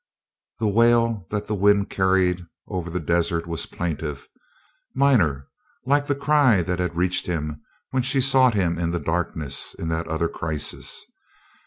The 0.57 0.67
wail 0.67 1.27
that 1.29 1.45
the 1.45 1.53
wind 1.53 1.91
carried 1.91 2.47
over 2.67 2.89
the 2.89 2.99
desert 2.99 3.45
was 3.45 3.67
plaintive, 3.67 4.27
minor, 4.95 5.47
like 5.85 6.07
the 6.07 6.15
cry 6.15 6.63
that 6.63 6.79
had 6.79 6.97
reached 6.97 7.27
him 7.27 7.61
when 7.91 8.01
she 8.01 8.19
sought 8.19 8.55
him 8.55 8.79
in 8.79 8.89
the 8.89 8.99
darkness 8.99 9.75
in 9.75 9.89
that 9.89 10.07
other 10.07 10.27
crisis. 10.27 11.05